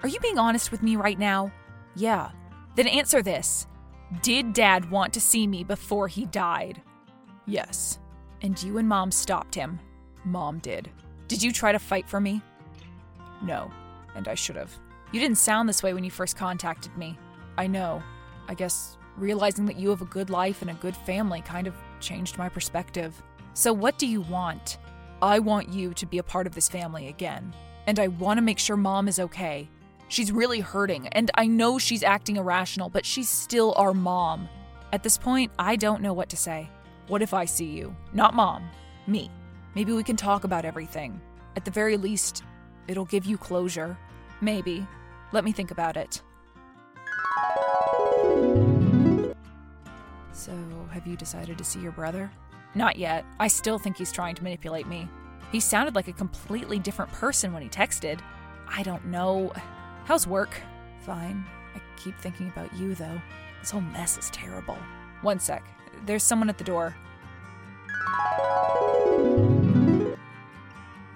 Are 0.02 0.08
you 0.08 0.20
being 0.20 0.38
honest 0.38 0.70
with 0.70 0.82
me 0.82 0.96
right 0.96 1.18
now? 1.18 1.50
Yeah. 1.94 2.30
Then 2.74 2.86
answer 2.86 3.22
this 3.22 3.66
Did 4.22 4.52
dad 4.52 4.90
want 4.90 5.12
to 5.14 5.20
see 5.20 5.46
me 5.46 5.64
before 5.64 6.08
he 6.08 6.26
died? 6.26 6.82
Yes. 7.46 7.98
And 8.42 8.62
you 8.62 8.78
and 8.78 8.88
mom 8.88 9.10
stopped 9.10 9.54
him? 9.54 9.80
Mom 10.24 10.58
did. 10.58 10.90
Did 11.28 11.42
you 11.42 11.52
try 11.52 11.72
to 11.72 11.78
fight 11.78 12.08
for 12.08 12.20
me? 12.20 12.42
No. 13.42 13.70
And 14.14 14.28
I 14.28 14.34
should 14.34 14.56
have. 14.56 14.72
You 15.12 15.20
didn't 15.20 15.38
sound 15.38 15.68
this 15.68 15.82
way 15.82 15.94
when 15.94 16.04
you 16.04 16.10
first 16.10 16.36
contacted 16.36 16.96
me. 16.96 17.18
I 17.56 17.66
know. 17.66 18.02
I 18.48 18.54
guess 18.54 18.96
realizing 19.16 19.66
that 19.66 19.78
you 19.78 19.90
have 19.90 20.02
a 20.02 20.06
good 20.06 20.30
life 20.30 20.62
and 20.62 20.70
a 20.70 20.74
good 20.74 20.96
family 20.96 21.40
kind 21.40 21.66
of 21.66 21.74
changed 22.00 22.38
my 22.38 22.48
perspective. 22.48 23.22
So, 23.54 23.72
what 23.72 23.98
do 23.98 24.06
you 24.06 24.20
want? 24.22 24.78
I 25.22 25.38
want 25.38 25.70
you 25.70 25.94
to 25.94 26.06
be 26.06 26.18
a 26.18 26.22
part 26.22 26.46
of 26.46 26.54
this 26.54 26.68
family 26.68 27.08
again. 27.08 27.54
And 27.86 27.98
I 27.98 28.08
want 28.08 28.38
to 28.38 28.42
make 28.42 28.58
sure 28.58 28.76
mom 28.76 29.08
is 29.08 29.18
okay. 29.18 29.70
She's 30.08 30.30
really 30.30 30.60
hurting, 30.60 31.08
and 31.08 31.30
I 31.34 31.46
know 31.46 31.78
she's 31.78 32.02
acting 32.02 32.36
irrational, 32.36 32.88
but 32.88 33.06
she's 33.06 33.28
still 33.28 33.74
our 33.76 33.94
mom. 33.94 34.48
At 34.92 35.02
this 35.02 35.18
point, 35.18 35.50
I 35.58 35.76
don't 35.76 36.02
know 36.02 36.12
what 36.12 36.28
to 36.28 36.36
say. 36.36 36.68
What 37.08 37.22
if 37.22 37.34
I 37.34 37.44
see 37.44 37.66
you? 37.66 37.94
Not 38.12 38.34
mom, 38.34 38.68
me. 39.06 39.30
Maybe 39.74 39.92
we 39.92 40.04
can 40.04 40.16
talk 40.16 40.44
about 40.44 40.64
everything. 40.64 41.20
At 41.56 41.64
the 41.64 41.70
very 41.70 41.96
least, 41.96 42.44
it'll 42.86 43.04
give 43.04 43.26
you 43.26 43.36
closure. 43.36 43.96
Maybe. 44.40 44.86
Let 45.32 45.44
me 45.44 45.52
think 45.52 45.70
about 45.70 45.96
it. 45.96 46.22
So, 50.46 50.54
have 50.92 51.08
you 51.08 51.16
decided 51.16 51.58
to 51.58 51.64
see 51.64 51.80
your 51.80 51.90
brother? 51.90 52.30
Not 52.76 52.94
yet. 52.94 53.24
I 53.40 53.48
still 53.48 53.80
think 53.80 53.96
he's 53.96 54.12
trying 54.12 54.36
to 54.36 54.44
manipulate 54.44 54.86
me. 54.86 55.08
He 55.50 55.58
sounded 55.58 55.96
like 55.96 56.06
a 56.06 56.12
completely 56.12 56.78
different 56.78 57.10
person 57.10 57.52
when 57.52 57.64
he 57.64 57.68
texted. 57.68 58.20
I 58.68 58.84
don't 58.84 59.06
know. 59.06 59.52
How's 60.04 60.24
work? 60.24 60.54
Fine. 61.00 61.44
I 61.74 61.80
keep 61.96 62.16
thinking 62.20 62.46
about 62.46 62.72
you, 62.76 62.94
though. 62.94 63.20
This 63.58 63.72
whole 63.72 63.80
mess 63.80 64.18
is 64.18 64.30
terrible. 64.30 64.78
One 65.22 65.40
sec. 65.40 65.64
There's 66.04 66.22
someone 66.22 66.48
at 66.48 66.58
the 66.58 66.64
door. 66.64 66.94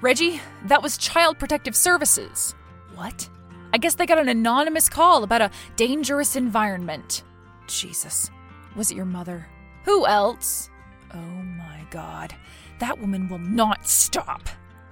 Reggie, 0.00 0.40
that 0.64 0.82
was 0.82 0.98
Child 0.98 1.38
Protective 1.38 1.76
Services. 1.76 2.56
What? 2.96 3.28
I 3.72 3.78
guess 3.78 3.94
they 3.94 4.06
got 4.06 4.18
an 4.18 4.28
anonymous 4.28 4.88
call 4.88 5.22
about 5.22 5.40
a 5.40 5.52
dangerous 5.76 6.34
environment. 6.34 7.22
Jesus. 7.68 8.28
Was 8.76 8.90
it 8.90 8.96
your 8.96 9.04
mother? 9.04 9.46
Who 9.84 10.06
else? 10.06 10.70
Oh 11.12 11.18
my 11.18 11.84
god. 11.90 12.34
That 12.78 12.98
woman 12.98 13.28
will 13.28 13.38
not 13.38 13.86
stop. 13.86 14.48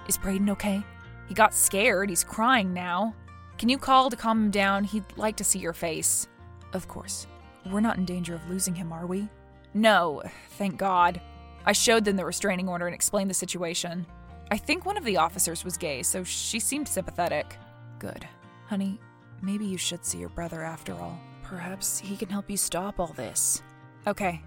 Is 0.09 0.19
Braden 0.19 0.51
okay? 0.51 0.83
He 1.29 1.35
got 1.35 1.55
scared. 1.55 2.09
He's 2.09 2.25
crying 2.25 2.73
now. 2.73 3.15
Can 3.59 3.69
you 3.69 3.79
call 3.79 4.11
to 4.11 4.17
calm 4.17 4.45
him 4.45 4.51
down? 4.51 4.85
He'd 4.85 5.05
like 5.17 5.37
to 5.37 5.45
see 5.45 5.59
your 5.59 5.73
face. 5.73 6.29
Of 6.73 6.89
course. 6.89 7.27
We're 7.67 7.81
not 7.81 7.99
in 7.99 8.05
danger 8.05 8.35
of 8.35 8.49
losing 8.49 8.75
him, 8.75 8.93
are 8.93 9.07
we? 9.07 9.29
No, 9.75 10.23
thank 10.51 10.77
God. 10.77 11.21
I 11.67 11.73
showed 11.73 12.05
them 12.05 12.17
the 12.17 12.25
restraining 12.25 12.69
order 12.69 12.87
and 12.87 12.95
explained 12.95 13.31
the 13.31 13.35
situation. 13.35 14.07
I 14.51 14.57
think 14.57 14.87
one 14.87 14.97
of 14.97 15.05
the 15.05 15.19
officers 15.19 15.65
was 15.65 15.77
gay, 15.77 16.03
so 16.03 16.25
she 16.25 16.59
seemed 16.59 16.89
sympathetic. 16.89 17.59
Good. 17.99 18.27
Honey, 18.67 18.99
maybe 19.43 19.67
you 19.67 19.77
should 19.77 20.05
see 20.05 20.19
your 20.19 20.31
brother 20.31 20.63
after 20.63 20.95
all. 20.95 21.21
Perhaps 21.43 21.99
he 21.99 22.17
can 22.17 22.29
help 22.29 22.49
you 22.49 22.57
stop 22.57 22.99
all 22.99 23.13
this. 23.15 23.63
Okay. 24.09 24.41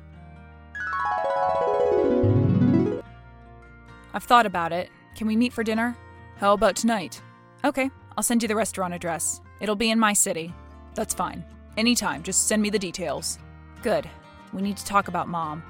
I've 4.11 4.23
thought 4.23 4.47
about 4.47 4.71
it. 4.71 4.89
Can 5.15 5.27
we 5.27 5.35
meet 5.35 5.53
for 5.53 5.63
dinner? 5.63 5.95
How 6.37 6.53
about 6.53 6.75
tonight? 6.75 7.21
Okay, 7.63 7.91
I'll 8.17 8.23
send 8.23 8.41
you 8.41 8.47
the 8.47 8.55
restaurant 8.55 8.95
address. 8.95 9.39
It'll 9.59 9.75
be 9.75 9.91
in 9.91 9.99
my 9.99 10.13
city. 10.13 10.51
That's 10.95 11.13
fine. 11.13 11.45
Anytime, 11.77 12.23
just 12.23 12.47
send 12.47 12.63
me 12.63 12.71
the 12.71 12.79
details. 12.79 13.37
Good. 13.83 14.09
We 14.51 14.63
need 14.63 14.77
to 14.77 14.85
talk 14.85 15.07
about 15.07 15.27
mom. 15.27 15.61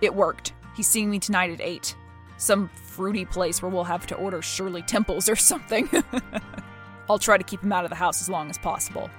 It 0.00 0.14
worked. 0.14 0.52
He's 0.76 0.86
seeing 0.86 1.10
me 1.10 1.18
tonight 1.18 1.50
at 1.50 1.60
8. 1.60 1.96
Some 2.36 2.68
fruity 2.68 3.24
place 3.24 3.60
where 3.60 3.70
we'll 3.70 3.82
have 3.82 4.06
to 4.06 4.14
order 4.14 4.42
Shirley 4.42 4.82
Temples 4.82 5.28
or 5.28 5.34
something. 5.34 5.90
I'll 7.10 7.18
try 7.18 7.36
to 7.36 7.44
keep 7.44 7.62
him 7.64 7.72
out 7.72 7.82
of 7.82 7.90
the 7.90 7.96
house 7.96 8.20
as 8.20 8.28
long 8.30 8.48
as 8.48 8.58
possible. 8.58 9.10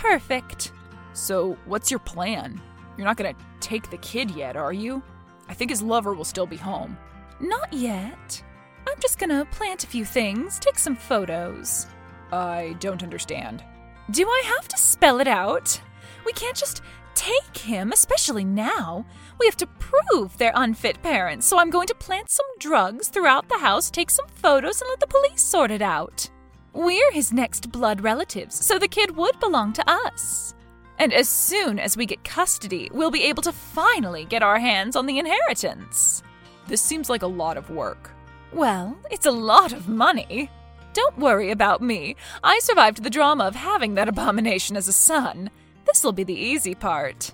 Perfect. 0.00 0.72
So, 1.12 1.58
what's 1.66 1.90
your 1.90 1.98
plan? 1.98 2.60
You're 2.96 3.06
not 3.06 3.16
gonna 3.16 3.34
take 3.58 3.90
the 3.90 3.96
kid 3.98 4.30
yet, 4.30 4.56
are 4.56 4.72
you? 4.72 5.02
I 5.48 5.54
think 5.54 5.70
his 5.70 5.82
lover 5.82 6.14
will 6.14 6.24
still 6.24 6.46
be 6.46 6.56
home. 6.56 6.96
Not 7.40 7.72
yet. 7.72 8.42
I'm 8.88 9.00
just 9.00 9.18
gonna 9.18 9.44
plant 9.46 9.82
a 9.82 9.88
few 9.88 10.04
things, 10.04 10.60
take 10.60 10.78
some 10.78 10.94
photos. 10.94 11.88
I 12.30 12.76
don't 12.78 13.02
understand. 13.02 13.64
Do 14.12 14.24
I 14.28 14.42
have 14.56 14.68
to 14.68 14.78
spell 14.78 15.18
it 15.18 15.28
out? 15.28 15.80
We 16.24 16.32
can't 16.32 16.56
just 16.56 16.80
take 17.16 17.56
him, 17.56 17.90
especially 17.90 18.44
now. 18.44 19.04
We 19.40 19.46
have 19.46 19.56
to 19.56 19.66
prove 19.66 20.36
they're 20.38 20.52
unfit 20.54 21.02
parents, 21.02 21.44
so 21.46 21.58
I'm 21.58 21.70
going 21.70 21.88
to 21.88 21.94
plant 21.96 22.30
some 22.30 22.46
drugs 22.60 23.08
throughout 23.08 23.48
the 23.48 23.58
house, 23.58 23.90
take 23.90 24.10
some 24.10 24.28
photos, 24.28 24.80
and 24.80 24.88
let 24.88 25.00
the 25.00 25.08
police 25.08 25.42
sort 25.42 25.72
it 25.72 25.82
out. 25.82 26.30
We're 26.78 27.10
his 27.10 27.32
next 27.32 27.72
blood 27.72 28.02
relatives, 28.02 28.64
so 28.64 28.78
the 28.78 28.86
kid 28.86 29.16
would 29.16 29.40
belong 29.40 29.72
to 29.72 29.90
us. 29.90 30.54
And 31.00 31.12
as 31.12 31.28
soon 31.28 31.80
as 31.80 31.96
we 31.96 32.06
get 32.06 32.22
custody, 32.22 32.88
we'll 32.92 33.10
be 33.10 33.24
able 33.24 33.42
to 33.42 33.52
finally 33.52 34.24
get 34.24 34.44
our 34.44 34.60
hands 34.60 34.94
on 34.94 35.06
the 35.06 35.18
inheritance. 35.18 36.22
This 36.68 36.80
seems 36.80 37.10
like 37.10 37.22
a 37.22 37.26
lot 37.26 37.56
of 37.56 37.68
work. 37.68 38.12
Well, 38.52 38.96
it's 39.10 39.26
a 39.26 39.32
lot 39.32 39.72
of 39.72 39.88
money. 39.88 40.52
Don't 40.92 41.18
worry 41.18 41.50
about 41.50 41.82
me. 41.82 42.14
I 42.44 42.60
survived 42.60 43.02
the 43.02 43.10
drama 43.10 43.46
of 43.48 43.56
having 43.56 43.94
that 43.94 44.08
abomination 44.08 44.76
as 44.76 44.86
a 44.86 44.92
son. 44.92 45.50
This'll 45.84 46.12
be 46.12 46.22
the 46.22 46.32
easy 46.32 46.76
part. 46.76 47.32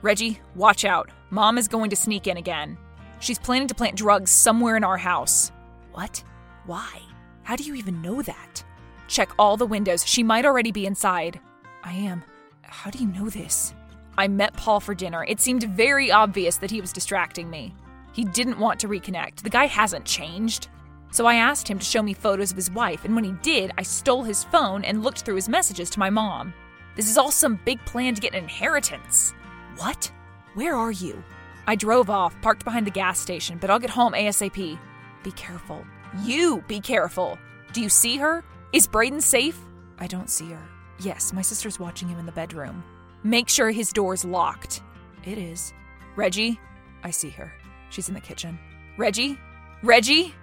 Reggie, 0.00 0.40
watch 0.54 0.86
out. 0.86 1.10
Mom 1.28 1.58
is 1.58 1.68
going 1.68 1.90
to 1.90 1.96
sneak 1.96 2.26
in 2.26 2.38
again. 2.38 2.78
She's 3.22 3.38
planning 3.38 3.68
to 3.68 3.74
plant 3.74 3.94
drugs 3.94 4.32
somewhere 4.32 4.76
in 4.76 4.82
our 4.82 4.98
house. 4.98 5.52
What? 5.92 6.24
Why? 6.66 7.00
How 7.44 7.54
do 7.54 7.62
you 7.62 7.76
even 7.76 8.02
know 8.02 8.20
that? 8.20 8.64
Check 9.06 9.30
all 9.38 9.56
the 9.56 9.64
windows. 9.64 10.04
She 10.04 10.24
might 10.24 10.44
already 10.44 10.72
be 10.72 10.86
inside. 10.86 11.38
I 11.84 11.92
am. 11.92 12.24
How 12.62 12.90
do 12.90 12.98
you 12.98 13.06
know 13.06 13.28
this? 13.30 13.74
I 14.18 14.26
met 14.26 14.54
Paul 14.54 14.80
for 14.80 14.92
dinner. 14.92 15.24
It 15.24 15.38
seemed 15.38 15.62
very 15.62 16.10
obvious 16.10 16.56
that 16.56 16.72
he 16.72 16.80
was 16.80 16.92
distracting 16.92 17.48
me. 17.48 17.76
He 18.12 18.24
didn't 18.24 18.58
want 18.58 18.80
to 18.80 18.88
reconnect. 18.88 19.42
The 19.42 19.50
guy 19.50 19.66
hasn't 19.66 20.04
changed. 20.04 20.66
So 21.12 21.24
I 21.24 21.36
asked 21.36 21.68
him 21.68 21.78
to 21.78 21.84
show 21.84 22.02
me 22.02 22.14
photos 22.14 22.50
of 22.50 22.56
his 22.56 22.72
wife, 22.72 23.04
and 23.04 23.14
when 23.14 23.22
he 23.22 23.36
did, 23.40 23.70
I 23.78 23.82
stole 23.82 24.24
his 24.24 24.42
phone 24.42 24.82
and 24.82 25.04
looked 25.04 25.20
through 25.20 25.36
his 25.36 25.48
messages 25.48 25.90
to 25.90 26.00
my 26.00 26.10
mom. 26.10 26.52
This 26.96 27.08
is 27.08 27.16
all 27.16 27.30
some 27.30 27.60
big 27.64 27.78
plan 27.84 28.16
to 28.16 28.20
get 28.20 28.32
an 28.32 28.42
inheritance. 28.42 29.32
What? 29.76 30.10
Where 30.54 30.74
are 30.74 30.90
you? 30.90 31.22
I 31.66 31.76
drove 31.76 32.10
off, 32.10 32.34
parked 32.42 32.64
behind 32.64 32.86
the 32.86 32.90
gas 32.90 33.18
station, 33.18 33.58
but 33.58 33.70
I'll 33.70 33.78
get 33.78 33.90
home 33.90 34.12
ASAP. 34.14 34.78
Be 35.22 35.32
careful. 35.32 35.84
You 36.22 36.62
be 36.66 36.80
careful. 36.80 37.38
Do 37.72 37.80
you 37.80 37.88
see 37.88 38.16
her? 38.16 38.44
Is 38.72 38.86
Braden 38.86 39.20
safe? 39.20 39.58
I 39.98 40.06
don't 40.06 40.30
see 40.30 40.50
her. 40.50 40.62
Yes, 41.00 41.32
my 41.32 41.42
sister's 41.42 41.78
watching 41.78 42.08
him 42.08 42.18
in 42.18 42.26
the 42.26 42.32
bedroom. 42.32 42.82
Make 43.22 43.48
sure 43.48 43.70
his 43.70 43.92
door's 43.92 44.24
locked. 44.24 44.82
It 45.24 45.38
is. 45.38 45.72
Reggie? 46.16 46.58
I 47.04 47.10
see 47.10 47.30
her. 47.30 47.52
She's 47.90 48.08
in 48.08 48.14
the 48.14 48.20
kitchen. 48.20 48.58
Reggie? 48.98 49.38
Reggie? 49.82 50.34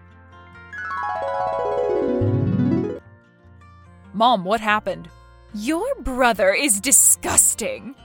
Mom, 4.13 4.43
what 4.43 4.59
happened? 4.59 5.09
Your 5.53 5.95
brother 5.95 6.53
is 6.53 6.79
disgusting. 6.79 7.95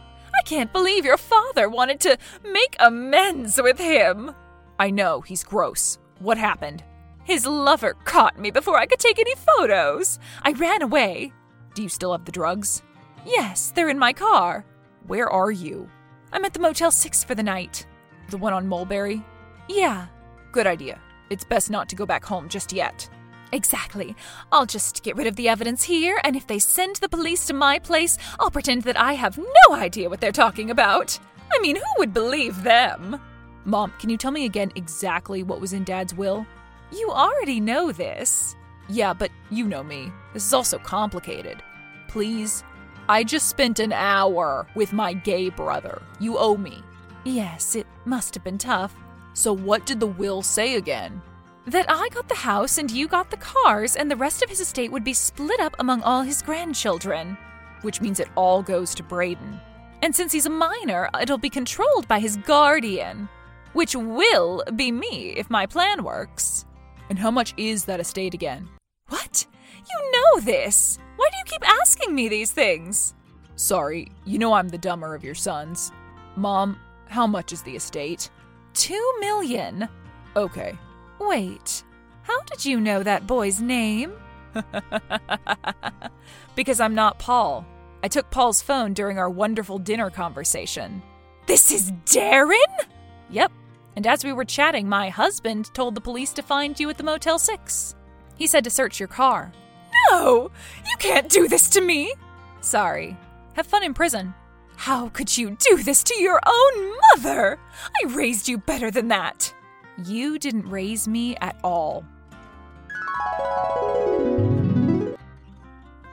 Can't 0.45 0.73
believe 0.73 1.05
your 1.05 1.17
father 1.17 1.69
wanted 1.69 2.01
to 2.01 2.19
make 2.45 2.77
amends 2.79 3.61
with 3.61 3.79
him. 3.79 4.33
I 4.79 4.91
know, 4.91 5.21
he's 5.23 5.43
gross. 5.43 5.99
What 6.19 6.37
happened? 6.37 6.85
His 7.25 7.47
lover 7.47 7.95
caught 8.05 8.39
me 8.39 8.51
before 8.51 8.79
I 8.79 8.87
could 8.87 8.99
take 8.99 9.19
any 9.19 9.35
photos. 9.35 10.19
I 10.43 10.53
ran 10.53 10.83
away. 10.83 11.33
Do 11.75 11.83
you 11.83 11.89
still 11.89 12.13
have 12.13 12.27
the 12.27 12.33
drugs? 12.33 12.83
Yes, 13.25 13.73
they're 13.75 13.89
in 13.89 13.99
my 13.99 14.13
car. 14.13 14.67
Where 15.07 15.31
are 15.31 15.51
you? 15.51 15.89
I'm 16.33 16.45
at 16.45 16.53
the 16.53 16.61
Motel 16.61 16.91
6 16.91 17.25
for 17.25 17.35
the 17.35 17.43
night. 17.43 17.87
The 18.29 18.37
one 18.37 18.53
on 18.53 18.67
Mulberry? 18.69 19.23
Yeah. 19.69 20.07
Good 20.53 20.67
idea. 20.67 21.01
It's 21.31 21.45
best 21.45 21.71
not 21.71 21.89
to 21.89 21.97
go 21.97 22.05
back 22.05 22.25
home 22.25 22.51
just 22.51 22.73
yet. 22.73 23.09
Exactly. 23.55 24.17
I'll 24.51 24.67
just 24.67 25.05
get 25.05 25.15
rid 25.15 25.29
of 25.29 25.37
the 25.37 25.49
evidence 25.49 25.85
here, 25.85 26.21
and 26.25 26.35
if 26.35 26.45
they 26.45 26.59
send 26.59 26.97
the 26.97 27.09
police 27.09 27.47
to 27.47 27.55
my 27.55 27.79
place, 27.79 28.19
I'll 28.41 28.51
pretend 28.51 28.83
that 28.83 28.99
I 28.99 29.13
have 29.13 29.39
no 29.39 29.77
idea 29.77 30.11
what 30.11 30.21
they're 30.21 30.33
talking 30.33 30.71
about. 30.71 31.17
I 31.53 31.61
mean, 31.61 31.77
who 31.77 31.85
would 31.99 32.13
believe 32.13 32.65
them? 32.65 33.21
Mom, 33.65 33.93
can 34.01 34.11
you 34.11 34.17
tell 34.17 34.33
me 34.33 34.45
again 34.45 34.73
exactly 34.75 35.45
what 35.45 35.61
was 35.61 35.73
in 35.73 35.85
Dad's 35.85 36.13
will? 36.13 36.45
You 36.91 37.11
already 37.11 37.61
know 37.61 37.93
this. 37.93 38.57
Yeah, 38.89 39.15
but 39.15 39.31
you 39.51 39.67
know 39.67 39.85
me. 39.85 40.11
This 40.33 40.45
is 40.45 40.53
also 40.53 40.79
complicated. 40.79 41.63
Please? 42.09 42.65
I 43.09 43.23
just 43.23 43.49
spent 43.49 43.79
an 43.79 43.93
hour 43.93 44.67
with 44.75 44.93
my 44.93 45.13
gay 45.13 45.49
brother. 45.49 46.03
You 46.19 46.39
owe 46.39 46.57
me. 46.57 46.83
Yes, 47.23 47.77
it 47.77 47.87
must 48.05 48.35
have 48.35 48.43
been 48.43 48.59
tough. 48.59 48.97
So, 49.33 49.53
what 49.53 49.87
did 49.87 50.01
the 50.01 50.09
will 50.09 50.43
say 50.43 50.75
again? 50.75 51.23
That 51.67 51.87
I 51.89 52.09
got 52.11 52.29
the 52.29 52.35
house 52.35 52.77
and 52.77 52.91
you 52.91 53.09
got 53.09 53.31
the 53.31 53.39
cars, 53.39 53.97
and 53.97 54.11
the 54.11 54.17
rest 54.17 54.43
of 54.43 54.51
his 54.51 54.61
estate 54.61 54.93
would 54.93 55.05
be 55.05 55.15
split 55.15 55.61
up 55.61 55.75
among 55.79 56.03
all 56.03 56.23
his 56.23 56.43
grandchildren. 56.43 57.39
Which 57.83 58.01
means 58.01 58.21
it 58.21 58.29
all 58.37 58.63
goes 58.63 58.95
to 58.97 59.03
Braden. 59.03 59.61
And 60.03 60.15
since 60.15 60.33
he's 60.33 60.47
a 60.47 60.51
minor, 60.51 61.09
it'll 61.19 61.39
be 61.39 61.49
controlled 61.49 62.07
by 62.07 62.19
his 62.19 62.37
guardian, 62.37 63.29
which 63.73 63.97
will 63.97 64.63
be 64.77 64.93
me 64.93 65.31
if 65.31 65.49
my 65.49 65.65
plan 65.65 66.05
works. 66.05 66.67
And 67.09 67.19
how 67.19 67.31
much 67.31 67.55
is 67.57 67.87
that 67.87 68.01
estate 68.01 68.35
again? 68.35 68.69
What? 69.09 69.47
You 69.77 70.11
know 70.13 70.41
this! 70.41 70.99
Why 71.17 71.29
do 71.31 71.39
you 71.39 71.45
keep 71.47 71.67
asking 71.67 72.15
me 72.15 72.29
these 72.29 72.53
things? 72.53 73.15
Sorry, 73.57 74.11
you 74.27 74.39
know 74.39 74.53
I'm 74.53 74.69
the 74.69 74.79
dumber 74.79 75.15
of 75.15 75.25
your 75.25 75.35
sons. 75.35 75.93
Mom, 76.37 76.79
how 77.07 77.27
much 77.27 77.53
is 77.53 77.63
the 77.63 77.77
estate? 77.77 78.29
Two 78.75 79.15
million. 79.21 79.89
Okay. 80.37 80.77
Wait, 81.29 81.85
how 82.23 82.41
did 82.43 82.65
you 82.65 82.81
know 82.81 83.03
that 83.03 83.27
boy's 83.27 83.61
name? 83.61 84.13
because 86.55 86.81
I'm 86.81 86.95
not 86.95 87.19
Paul. 87.19 87.67
I 88.03 88.09
took 88.09 88.31
Paul's 88.31 88.63
phone 88.63 88.93
during 88.93 89.19
our 89.19 89.31
wonderful 89.31 89.79
dinner 89.79 90.11
conversation. 90.11 91.03
This 91.47 91.71
is 91.71 91.93
Darren? 92.07 92.57
Yep. 93.31 93.53
And 93.97 94.07
as 94.07 94.25
we 94.25 94.33
were 94.33 94.45
chatting, 94.45 94.89
my 94.89 95.09
husband 95.09 95.73
told 95.73 95.95
the 95.95 96.01
police 96.01 96.33
to 96.35 96.43
find 96.43 96.79
you 96.79 96.91
at 96.91 96.99
the 96.99 97.05
Motel 97.05 97.39
6. 97.39 97.95
He 98.37 98.47
said 98.47 98.65
to 98.65 98.71
search 98.71 98.99
your 98.99 99.09
car. 99.09 99.53
No! 100.11 100.51
You 100.89 100.97
can't 100.99 101.29
do 101.29 101.49
this 101.49 101.69
to 101.71 101.81
me! 101.81 102.13
Sorry. 102.61 103.17
Have 103.55 103.67
fun 103.67 103.85
in 103.85 103.95
prison. 103.95 104.35
How 104.77 105.09
could 105.09 105.37
you 105.37 105.57
do 105.61 105.83
this 105.83 106.03
to 106.05 106.21
your 106.21 106.41
own 106.45 106.93
mother? 107.13 107.59
I 108.03 108.09
raised 108.09 108.49
you 108.49 108.59
better 108.59 108.91
than 108.91 109.09
that. 109.09 109.55
You 110.03 110.39
didn't 110.39 110.69
raise 110.69 111.07
me 111.07 111.37
at 111.37 111.57
all. 111.63 112.05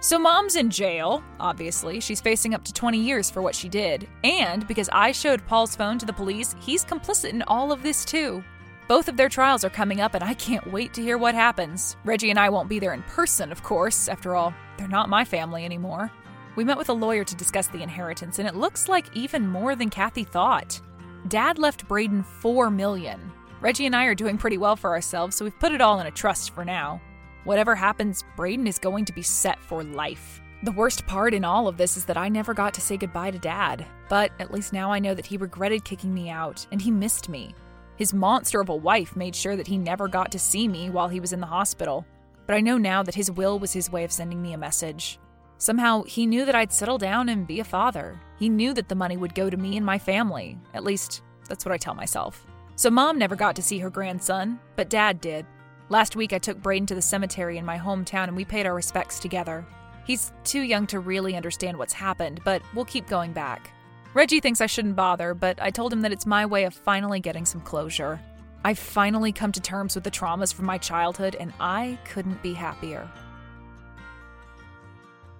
So, 0.03 0.17
mom's 0.17 0.55
in 0.55 0.69
jail, 0.69 1.23
obviously. 1.39 1.99
She's 1.99 2.21
facing 2.21 2.53
up 2.53 2.63
to 2.63 2.73
20 2.73 2.99
years 2.99 3.29
for 3.29 3.41
what 3.41 3.55
she 3.55 3.69
did. 3.69 4.07
And 4.23 4.67
because 4.67 4.89
I 4.91 5.11
showed 5.11 5.45
Paul's 5.45 5.75
phone 5.75 5.99
to 5.99 6.05
the 6.05 6.13
police, 6.13 6.55
he's 6.59 6.85
complicit 6.85 7.29
in 7.29 7.43
all 7.43 7.71
of 7.71 7.83
this 7.83 8.03
too. 8.05 8.43
Both 8.87 9.07
of 9.07 9.15
their 9.15 9.29
trials 9.29 9.63
are 9.63 9.69
coming 9.69 10.01
up, 10.01 10.15
and 10.15 10.23
I 10.23 10.33
can't 10.33 10.71
wait 10.71 10.93
to 10.95 11.01
hear 11.01 11.17
what 11.17 11.33
happens. 11.33 11.95
Reggie 12.03 12.29
and 12.29 12.39
I 12.39 12.49
won't 12.49 12.69
be 12.69 12.79
there 12.79 12.93
in 12.93 13.03
person, 13.03 13.51
of 13.51 13.63
course. 13.63 14.07
After 14.07 14.35
all, 14.35 14.53
they're 14.77 14.87
not 14.87 15.07
my 15.07 15.23
family 15.23 15.65
anymore. 15.65 16.11
We 16.55 16.65
met 16.65 16.77
with 16.77 16.89
a 16.89 16.93
lawyer 16.93 17.23
to 17.23 17.35
discuss 17.35 17.67
the 17.67 17.81
inheritance, 17.81 18.37
and 18.37 18.47
it 18.47 18.55
looks 18.55 18.89
like 18.89 19.15
even 19.15 19.47
more 19.47 19.75
than 19.75 19.89
Kathy 19.89 20.23
thought. 20.23 20.81
Dad 21.27 21.57
left 21.57 21.87
Braden 21.87 22.23
four 22.23 22.69
million. 22.69 23.31
Reggie 23.61 23.85
and 23.85 23.95
I 23.95 24.05
are 24.05 24.15
doing 24.15 24.39
pretty 24.39 24.57
well 24.57 24.75
for 24.75 24.89
ourselves, 24.89 25.35
so 25.35 25.45
we've 25.45 25.59
put 25.59 25.71
it 25.71 25.81
all 25.81 25.99
in 25.99 26.07
a 26.07 26.11
trust 26.11 26.49
for 26.49 26.65
now. 26.65 26.99
Whatever 27.43 27.75
happens, 27.75 28.23
Braden 28.35 28.65
is 28.65 28.79
going 28.79 29.05
to 29.05 29.13
be 29.13 29.21
set 29.21 29.59
for 29.63 29.83
life. 29.83 30.41
The 30.63 30.71
worst 30.71 31.05
part 31.05 31.35
in 31.35 31.45
all 31.45 31.67
of 31.67 31.77
this 31.77 31.95
is 31.95 32.05
that 32.05 32.17
I 32.17 32.27
never 32.27 32.55
got 32.55 32.73
to 32.73 32.81
say 32.81 32.97
goodbye 32.97 33.29
to 33.29 33.37
Dad, 33.37 33.85
but 34.09 34.31
at 34.39 34.51
least 34.51 34.73
now 34.73 34.91
I 34.91 34.97
know 34.97 35.13
that 35.13 35.27
he 35.27 35.37
regretted 35.37 35.85
kicking 35.85 36.11
me 36.11 36.27
out 36.27 36.65
and 36.71 36.81
he 36.81 36.89
missed 36.89 37.29
me. 37.29 37.53
His 37.97 38.15
monster 38.15 38.61
of 38.61 38.69
a 38.69 38.75
wife 38.75 39.15
made 39.15 39.35
sure 39.35 39.55
that 39.55 39.67
he 39.67 39.77
never 39.77 40.07
got 40.07 40.31
to 40.31 40.39
see 40.39 40.67
me 40.67 40.89
while 40.89 41.07
he 41.07 41.19
was 41.19 41.31
in 41.31 41.39
the 41.39 41.45
hospital. 41.45 42.03
But 42.47 42.55
I 42.55 42.61
know 42.61 42.79
now 42.79 43.03
that 43.03 43.13
his 43.13 43.29
will 43.29 43.59
was 43.59 43.73
his 43.73 43.91
way 43.91 44.03
of 44.03 44.11
sending 44.11 44.41
me 44.41 44.53
a 44.53 44.57
message. 44.57 45.19
Somehow, 45.59 46.01
he 46.03 46.25
knew 46.25 46.45
that 46.45 46.55
I'd 46.55 46.73
settle 46.73 46.97
down 46.97 47.29
and 47.29 47.45
be 47.45 47.59
a 47.59 47.63
father. 47.63 48.19
He 48.39 48.49
knew 48.49 48.73
that 48.73 48.89
the 48.89 48.95
money 48.95 49.17
would 49.17 49.35
go 49.35 49.51
to 49.51 49.57
me 49.57 49.77
and 49.77 49.85
my 49.85 49.99
family. 49.99 50.57
At 50.73 50.83
least, 50.83 51.21
that's 51.47 51.63
what 51.63 51.71
I 51.71 51.77
tell 51.77 51.93
myself. 51.93 52.43
So, 52.75 52.89
mom 52.89 53.17
never 53.17 53.35
got 53.35 53.55
to 53.57 53.61
see 53.61 53.79
her 53.79 53.89
grandson, 53.89 54.59
but 54.75 54.89
dad 54.89 55.21
did, 55.21 55.45
Last 55.91 56.15
week, 56.15 56.31
I 56.31 56.37
took 56.37 56.61
Braden 56.61 56.85
to 56.85 56.95
the 56.95 57.01
cemetery 57.01 57.57
in 57.57 57.65
my 57.65 57.77
hometown 57.77 58.29
and 58.29 58.35
we 58.37 58.45
paid 58.45 58.65
our 58.65 58.73
respects 58.73 59.19
together. 59.19 59.65
He's 60.05 60.31
too 60.45 60.61
young 60.61 60.87
to 60.87 61.01
really 61.01 61.35
understand 61.35 61.77
what's 61.77 61.91
happened, 61.91 62.39
but 62.45 62.61
we'll 62.73 62.85
keep 62.85 63.07
going 63.07 63.33
back. 63.33 63.71
Reggie 64.13 64.39
thinks 64.39 64.61
I 64.61 64.67
shouldn't 64.67 64.95
bother, 64.95 65.33
but 65.33 65.61
I 65.61 65.69
told 65.69 65.91
him 65.91 65.99
that 66.03 66.13
it's 66.13 66.25
my 66.25 66.45
way 66.45 66.63
of 66.63 66.73
finally 66.73 67.19
getting 67.19 67.43
some 67.43 67.59
closure. 67.59 68.21
I've 68.63 68.79
finally 68.79 69.33
come 69.33 69.51
to 69.51 69.59
terms 69.59 69.93
with 69.93 70.05
the 70.05 70.11
traumas 70.11 70.53
from 70.53 70.65
my 70.65 70.77
childhood, 70.77 71.35
and 71.37 71.51
I 71.59 71.99
couldn't 72.05 72.41
be 72.41 72.53
happier. 72.53 73.11